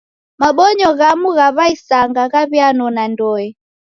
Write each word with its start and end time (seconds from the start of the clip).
Mabonyo 0.41 0.89
ghamu 0.99 1.29
gha 1.37 1.47
w'aisanga 1.57 2.23
ghaw'ianona 2.31 3.03
ndoe. 3.11 3.45